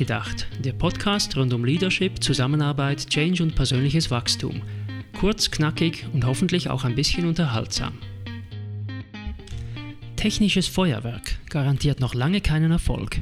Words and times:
Nachgedacht, 0.00 0.46
der 0.64 0.72
Podcast 0.72 1.36
rund 1.36 1.52
um 1.52 1.62
Leadership, 1.62 2.24
Zusammenarbeit, 2.24 3.10
Change 3.10 3.42
und 3.42 3.54
persönliches 3.54 4.10
Wachstum. 4.10 4.62
Kurz, 5.12 5.50
knackig 5.50 6.06
und 6.14 6.24
hoffentlich 6.24 6.70
auch 6.70 6.84
ein 6.84 6.94
bisschen 6.94 7.26
unterhaltsam. 7.26 7.92
Technisches 10.16 10.68
Feuerwerk 10.68 11.38
garantiert 11.50 12.00
noch 12.00 12.14
lange 12.14 12.40
keinen 12.40 12.70
Erfolg. 12.70 13.18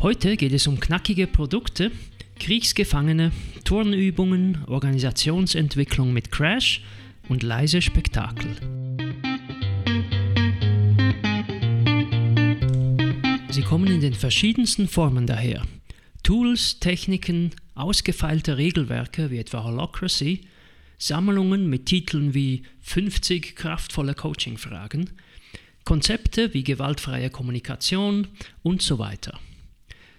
Heute 0.00 0.36
geht 0.36 0.52
es 0.52 0.66
um 0.66 0.80
knackige 0.80 1.28
Produkte, 1.28 1.92
Kriegsgefangene, 2.40 3.30
Turnübungen, 3.62 4.64
Organisationsentwicklung 4.66 6.12
mit 6.12 6.32
Crash 6.32 6.82
und 7.28 7.44
leise 7.44 7.80
Spektakel. 7.80 8.56
Sie 13.50 13.62
kommen 13.62 13.86
in 13.86 14.00
den 14.00 14.14
verschiedensten 14.14 14.88
Formen 14.88 15.28
daher. 15.28 15.62
Tools, 16.22 16.78
Techniken, 16.80 17.50
ausgefeilte 17.74 18.56
Regelwerke 18.58 19.30
wie 19.30 19.38
etwa 19.38 19.64
Holocracy, 19.64 20.42
Sammlungen 20.98 21.68
mit 21.70 21.86
Titeln 21.86 22.34
wie 22.34 22.62
50 22.82 23.56
kraftvolle 23.56 24.14
Coaching-Fragen, 24.14 25.10
Konzepte 25.84 26.52
wie 26.52 26.62
gewaltfreie 26.62 27.30
Kommunikation 27.30 28.28
und 28.62 28.82
so 28.82 28.98
weiter. 28.98 29.40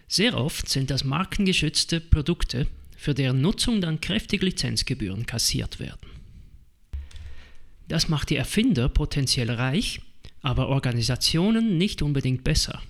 Sehr 0.08 0.36
oft 0.36 0.68
sind 0.68 0.90
das 0.90 1.04
markengeschützte 1.04 2.02
Produkte, 2.02 2.68
für 2.98 3.14
deren 3.14 3.42
Nutzung 3.42 3.80
dann 3.80 4.02
kräftig 4.02 4.42
Lizenzgebühren 4.42 5.26
kassiert 5.26 5.80
werden. 5.80 6.10
Das 7.88 8.10
macht 8.10 8.30
die 8.30 8.36
Erfinder 8.36 8.90
potenziell 8.90 9.52
reich, 9.52 10.02
aber 10.42 10.70
Organisationen 10.70 11.78
nicht 11.78 12.02
unbedingt 12.02 12.44
besser. 12.44 12.82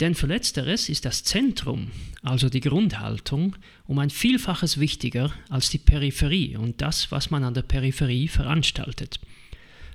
Denn 0.00 0.14
für 0.14 0.26
letzteres 0.26 0.88
ist 0.88 1.04
das 1.04 1.22
Zentrum, 1.22 1.90
also 2.22 2.48
die 2.48 2.60
Grundhaltung, 2.60 3.56
um 3.86 3.98
ein 4.00 4.10
Vielfaches 4.10 4.80
wichtiger 4.80 5.32
als 5.48 5.70
die 5.70 5.78
Peripherie 5.78 6.56
und 6.56 6.80
das, 6.80 7.12
was 7.12 7.30
man 7.30 7.44
an 7.44 7.54
der 7.54 7.62
Peripherie 7.62 8.28
veranstaltet. 8.28 9.20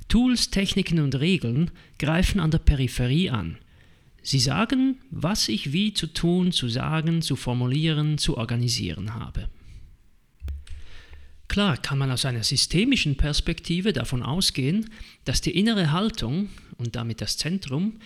Tools, 0.08 0.50
Techniken 0.50 1.00
und 1.00 1.16
Regeln 1.16 1.72
greifen 2.00 2.40
an 2.40 2.52
der 2.52 2.60
Peripherie 2.60 3.30
an. 3.30 3.58
Sie 4.22 4.40
sagen, 4.40 4.98
was 5.12 5.48
ich 5.50 5.72
wie 5.74 5.94
zu 5.94 6.08
tun, 6.08 6.52
zu 6.52 6.70
sagen, 6.70 7.22
zu 7.22 7.36
formulieren, 7.36 8.18
zu 8.18 8.38
organisieren 8.38 9.14
habe. 9.14 9.50
Klar 11.48 11.78
kann 11.78 11.98
man 11.98 12.12
aus 12.12 12.26
einer 12.26 12.44
systemischen 12.44 13.18
Perspektive 13.18 13.92
davon 13.92 14.22
ausgehen, 14.22 14.90
dass 15.26 15.42
die 15.42 15.58
innere 15.58 15.92
Haltung 15.92 16.50
und 16.78 16.96
damit 16.96 17.22
das 17.22 17.38
Zentrum 17.38 18.00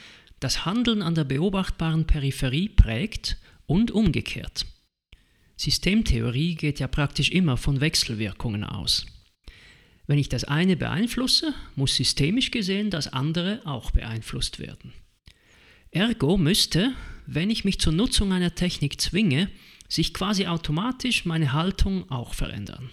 das 0.43 0.65
Handeln 0.65 1.01
an 1.01 1.15
der 1.15 1.23
beobachtbaren 1.23 2.05
Peripherie 2.05 2.69
prägt 2.69 3.37
und 3.65 3.91
umgekehrt. 3.91 4.65
Systemtheorie 5.55 6.55
geht 6.55 6.79
ja 6.79 6.87
praktisch 6.87 7.31
immer 7.31 7.57
von 7.57 7.79
Wechselwirkungen 7.79 8.63
aus. 8.63 9.05
Wenn 10.05 10.19
ich 10.19 10.27
das 10.27 10.43
eine 10.43 10.75
beeinflusse, 10.75 11.53
muss 11.75 11.95
systemisch 11.95 12.51
gesehen 12.51 12.89
das 12.89 13.07
andere 13.07 13.61
auch 13.63 13.91
beeinflusst 13.91 14.59
werden. 14.59 14.91
Ergo 15.91 16.37
müsste, 16.37 16.93
wenn 17.25 17.49
ich 17.49 17.63
mich 17.63 17.79
zur 17.79 17.93
Nutzung 17.93 18.33
einer 18.33 18.55
Technik 18.55 18.99
zwinge, 18.99 19.49
sich 19.87 20.13
quasi 20.13 20.47
automatisch 20.47 21.23
meine 21.23 21.53
Haltung 21.53 22.09
auch 22.11 22.33
verändern. 22.33 22.89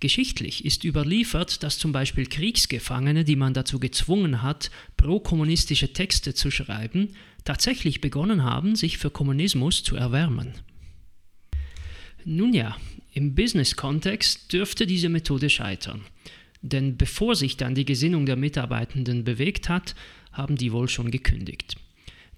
Geschichtlich 0.00 0.64
ist 0.64 0.84
überliefert, 0.84 1.62
dass 1.62 1.78
zum 1.78 1.92
Beispiel 1.92 2.26
Kriegsgefangene, 2.26 3.24
die 3.24 3.36
man 3.36 3.54
dazu 3.54 3.78
gezwungen 3.78 4.42
hat, 4.42 4.70
pro-kommunistische 4.96 5.92
Texte 5.92 6.34
zu 6.34 6.50
schreiben, 6.50 7.14
tatsächlich 7.44 8.00
begonnen 8.00 8.42
haben, 8.42 8.76
sich 8.76 8.98
für 8.98 9.10
Kommunismus 9.10 9.82
zu 9.82 9.96
erwärmen. 9.96 10.54
Nun 12.24 12.52
ja, 12.54 12.76
im 13.12 13.34
Business-Kontext 13.34 14.52
dürfte 14.52 14.86
diese 14.86 15.08
Methode 15.08 15.50
scheitern. 15.50 16.02
Denn 16.62 16.96
bevor 16.96 17.36
sich 17.36 17.56
dann 17.56 17.74
die 17.74 17.84
Gesinnung 17.84 18.24
der 18.24 18.36
Mitarbeitenden 18.36 19.22
bewegt 19.22 19.68
hat, 19.68 19.94
haben 20.32 20.56
die 20.56 20.72
wohl 20.72 20.88
schon 20.88 21.10
gekündigt. 21.10 21.76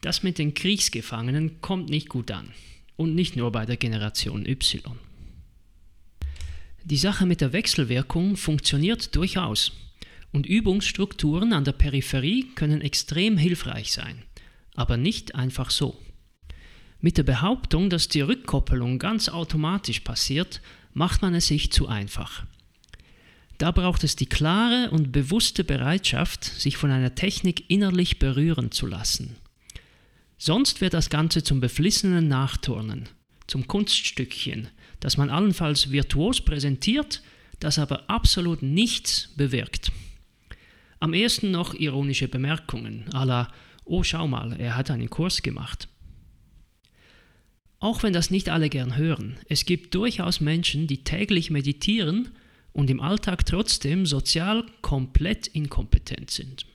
Das 0.00 0.22
mit 0.22 0.38
den 0.38 0.54
Kriegsgefangenen 0.54 1.60
kommt 1.60 1.88
nicht 1.88 2.08
gut 2.08 2.30
an. 2.30 2.52
Und 2.96 3.14
nicht 3.14 3.36
nur 3.36 3.52
bei 3.52 3.64
der 3.66 3.76
Generation 3.76 4.46
Y. 4.46 4.82
Die 6.88 6.98
Sache 6.98 7.26
mit 7.26 7.40
der 7.40 7.52
Wechselwirkung 7.52 8.36
funktioniert 8.36 9.16
durchaus 9.16 9.72
und 10.32 10.46
Übungsstrukturen 10.46 11.52
an 11.52 11.64
der 11.64 11.72
Peripherie 11.72 12.46
können 12.54 12.80
extrem 12.80 13.38
hilfreich 13.38 13.92
sein, 13.92 14.22
aber 14.76 14.96
nicht 14.96 15.34
einfach 15.34 15.70
so. 15.70 16.00
Mit 17.00 17.18
der 17.18 17.24
Behauptung, 17.24 17.90
dass 17.90 18.06
die 18.06 18.20
Rückkoppelung 18.20 19.00
ganz 19.00 19.28
automatisch 19.28 19.98
passiert, 19.98 20.60
macht 20.94 21.22
man 21.22 21.34
es 21.34 21.48
sich 21.48 21.72
zu 21.72 21.88
einfach. 21.88 22.44
Da 23.58 23.72
braucht 23.72 24.04
es 24.04 24.14
die 24.14 24.26
klare 24.26 24.92
und 24.92 25.10
bewusste 25.10 25.64
Bereitschaft, 25.64 26.44
sich 26.44 26.76
von 26.76 26.92
einer 26.92 27.16
Technik 27.16 27.68
innerlich 27.68 28.20
berühren 28.20 28.70
zu 28.70 28.86
lassen. 28.86 29.34
Sonst 30.38 30.80
wird 30.80 30.94
das 30.94 31.10
Ganze 31.10 31.42
zum 31.42 31.58
beflissenen 31.58 32.28
Nachturnen, 32.28 33.08
zum 33.48 33.66
Kunststückchen, 33.66 34.68
das 35.00 35.16
man 35.16 35.30
allenfalls 35.30 35.90
virtuos 35.90 36.40
präsentiert, 36.40 37.22
das 37.60 37.78
aber 37.78 38.08
absolut 38.08 38.62
nichts 38.62 39.32
bewirkt. 39.36 39.92
Am 41.00 41.14
ersten 41.14 41.50
noch 41.50 41.74
ironische 41.74 42.28
Bemerkungen, 42.28 43.04
à 43.12 43.24
la, 43.24 43.48
oh 43.84 44.02
schau 44.02 44.26
mal, 44.26 44.58
er 44.58 44.76
hat 44.76 44.90
einen 44.90 45.10
Kurs 45.10 45.42
gemacht. 45.42 45.88
Auch 47.78 48.02
wenn 48.02 48.12
das 48.12 48.30
nicht 48.30 48.48
alle 48.48 48.70
gern 48.70 48.96
hören, 48.96 49.36
es 49.48 49.66
gibt 49.66 49.94
durchaus 49.94 50.40
Menschen, 50.40 50.86
die 50.86 51.04
täglich 51.04 51.50
meditieren 51.50 52.30
und 52.72 52.90
im 52.90 53.00
Alltag 53.00 53.44
trotzdem 53.46 54.06
sozial 54.06 54.64
komplett 54.80 55.46
inkompetent 55.46 56.30
sind. 56.30 56.66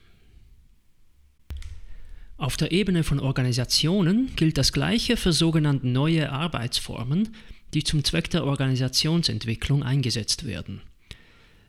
Auf 2.36 2.56
der 2.56 2.72
Ebene 2.72 3.04
von 3.04 3.20
Organisationen 3.20 4.34
gilt 4.34 4.58
das 4.58 4.72
Gleiche 4.72 5.16
für 5.16 5.32
sogenannte 5.32 5.86
neue 5.86 6.32
Arbeitsformen, 6.32 7.36
die 7.74 7.84
zum 7.84 8.04
Zweck 8.04 8.30
der 8.30 8.44
Organisationsentwicklung 8.44 9.82
eingesetzt 9.82 10.46
werden. 10.46 10.80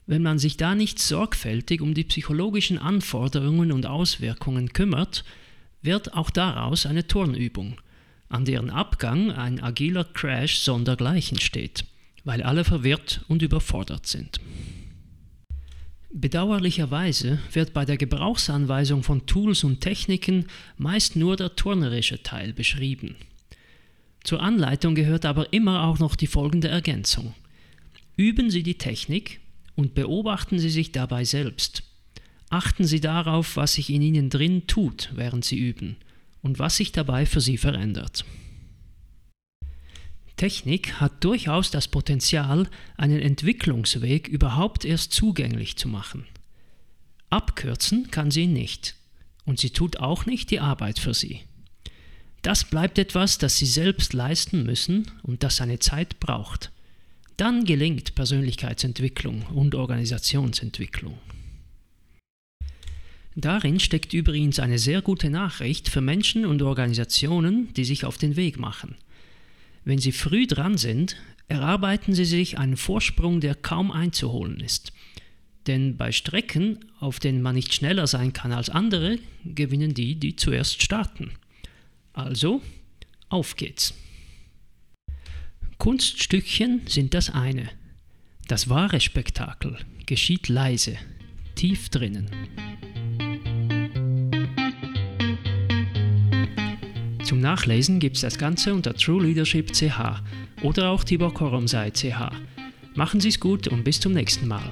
Wenn 0.05 0.21
man 0.21 0.37
sich 0.37 0.57
da 0.57 0.75
nicht 0.75 0.99
sorgfältig 0.99 1.81
um 1.81 1.93
die 1.93 2.03
psychologischen 2.03 2.77
Anforderungen 2.77 3.71
und 3.71 3.85
Auswirkungen 3.85 4.73
kümmert, 4.73 5.23
wird 5.81 6.13
auch 6.13 6.29
daraus 6.29 6.85
eine 6.85 7.07
Turnübung, 7.07 7.79
an 8.29 8.45
deren 8.45 8.69
Abgang 8.69 9.31
ein 9.31 9.61
agiler 9.61 10.03
Crash 10.03 10.57
sondergleichen 10.57 11.39
steht, 11.39 11.85
weil 12.25 12.43
alle 12.43 12.63
verwirrt 12.63 13.23
und 13.27 13.41
überfordert 13.41 14.07
sind. 14.07 14.39
Bedauerlicherweise 16.11 17.39
wird 17.51 17.73
bei 17.73 17.85
der 17.85 17.97
Gebrauchsanweisung 17.97 19.03
von 19.03 19.25
Tools 19.25 19.63
und 19.63 19.81
Techniken 19.81 20.45
meist 20.77 21.15
nur 21.15 21.37
der 21.37 21.55
turnerische 21.55 22.21
Teil 22.21 22.53
beschrieben. 22.53 23.15
Zur 24.23 24.41
Anleitung 24.41 24.95
gehört 24.95 25.25
aber 25.25 25.51
immer 25.51 25.83
auch 25.83 25.99
noch 25.99 26.15
die 26.15 26.27
folgende 26.27 26.69
Ergänzung. 26.69 27.33
Üben 28.15 28.49
Sie 28.49 28.63
die 28.63 28.77
Technik 28.77 29.39
und 29.75 29.95
beobachten 29.95 30.59
Sie 30.59 30.69
sich 30.69 30.91
dabei 30.91 31.25
selbst. 31.25 31.83
Achten 32.49 32.85
Sie 32.85 33.01
darauf, 33.01 33.57
was 33.57 33.73
sich 33.73 33.89
in 33.89 34.01
Ihnen 34.01 34.29
drin 34.29 34.67
tut, 34.67 35.11
während 35.15 35.43
Sie 35.43 35.57
üben 35.57 35.97
und 36.41 36.59
was 36.59 36.77
sich 36.77 36.91
dabei 36.91 37.25
für 37.25 37.41
Sie 37.41 37.57
verändert. 37.57 38.25
Technik 40.37 40.99
hat 40.99 41.23
durchaus 41.23 41.71
das 41.71 41.87
Potenzial, 41.87 42.67
einen 42.97 43.19
Entwicklungsweg 43.19 44.27
überhaupt 44.27 44.83
erst 44.83 45.13
zugänglich 45.13 45.77
zu 45.77 45.87
machen. 45.87 46.25
Abkürzen 47.29 48.11
kann 48.11 48.29
sie 48.29 48.47
nicht 48.47 48.95
und 49.45 49.59
sie 49.59 49.71
tut 49.71 49.97
auch 49.97 50.25
nicht 50.25 50.51
die 50.51 50.59
Arbeit 50.59 50.99
für 50.99 51.13
Sie. 51.13 51.41
Das 52.43 52.65
bleibt 52.65 52.99
etwas, 52.99 53.37
das 53.37 53.57
Sie 53.57 53.65
selbst 53.65 54.11
leisten 54.11 54.63
müssen 54.63 55.09
und 55.23 55.43
das 55.43 55.55
seine 55.55 55.79
Zeit 55.79 56.19
braucht. 56.19 56.71
Dann 57.37 57.63
gelingt 57.63 58.15
Persönlichkeitsentwicklung 58.15 59.43
und 59.43 59.75
Organisationsentwicklung. 59.75 61.17
Darin 63.35 63.79
steckt 63.79 64.13
übrigens 64.13 64.59
eine 64.59 64.77
sehr 64.77 65.01
gute 65.01 65.29
Nachricht 65.29 65.87
für 65.87 66.01
Menschen 66.01 66.45
und 66.45 66.61
Organisationen, 66.61 67.73
die 67.75 67.85
sich 67.85 68.03
auf 68.03 68.17
den 68.17 68.35
Weg 68.35 68.59
machen. 68.59 68.95
Wenn 69.85 69.99
sie 69.99 70.11
früh 70.11 70.45
dran 70.45 70.77
sind, 70.77 71.15
erarbeiten 71.47 72.13
sie 72.13 72.25
sich 72.25 72.59
einen 72.59 72.77
Vorsprung, 72.77 73.39
der 73.39 73.55
kaum 73.55 73.89
einzuholen 73.89 74.59
ist. 74.59 74.91
Denn 75.65 75.95
bei 75.95 76.11
Strecken, 76.11 76.79
auf 76.99 77.19
denen 77.19 77.41
man 77.41 77.55
nicht 77.55 77.73
schneller 77.73 78.05
sein 78.05 78.33
kann 78.33 78.51
als 78.51 78.69
andere, 78.69 79.17
gewinnen 79.45 79.93
die, 79.93 80.15
die 80.15 80.35
zuerst 80.35 80.83
starten. 80.83 81.31
Also, 82.13 82.61
auf 83.29 83.55
geht's. 83.55 83.93
Kunststückchen 85.79 86.81
sind 86.87 87.13
das 87.13 87.31
eine. 87.31 87.69
Das 88.47 88.69
wahre 88.69 89.01
Spektakel 89.01 89.77
geschieht 90.05 90.47
leise, 90.47 90.95
tief 91.55 91.89
drinnen. 91.89 92.29
Zum 97.23 97.39
Nachlesen 97.39 97.99
gibt 97.99 98.17
es 98.17 98.21
das 98.21 98.37
Ganze 98.37 98.73
unter 98.73 98.93
True 98.93 99.25
Leadership 99.25 99.73
CH 99.73 100.21
oder 100.61 100.89
auch 100.89 101.03
Tibor 101.03 101.33
Koromsei 101.33 101.89
CH. 101.89 102.31
Machen 102.95 103.19
Sie 103.19 103.29
es 103.29 103.39
gut 103.39 103.67
und 103.67 103.83
bis 103.83 103.99
zum 103.99 104.13
nächsten 104.13 104.47
Mal. 104.47 104.71